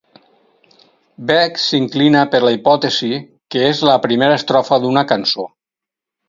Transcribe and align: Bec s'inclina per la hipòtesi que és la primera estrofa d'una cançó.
Bec 1.31 1.59
s'inclina 1.63 2.23
per 2.31 2.39
la 2.45 2.53
hipòtesi 2.55 3.11
que 3.57 3.63
és 3.75 3.83
la 3.91 3.99
primera 4.07 4.39
estrofa 4.41 4.81
d'una 4.87 5.05
cançó. 5.15 5.47